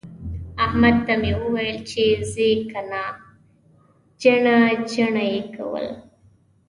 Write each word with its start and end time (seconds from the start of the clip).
احمد 0.65 0.95
ته 1.05 1.13
مې 1.21 1.31
وويل 1.41 1.77
چې 1.89 2.03
ځې 2.33 2.49
که 2.71 2.81
نه؟ 2.91 3.03
جڼه 4.21 4.57
جڼه 4.91 5.23
يې 5.33 5.41
کول. 5.55 5.87